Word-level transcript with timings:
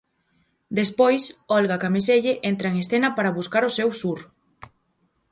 Despois, 0.79 1.23
Olga 1.57 1.77
Cameselle 1.83 2.33
entra 2.51 2.67
en 2.69 2.75
escena 2.83 3.09
para 3.17 3.35
buscar 3.39 3.63
o 3.69 3.75
seu 3.77 3.89
sur. 4.01 4.19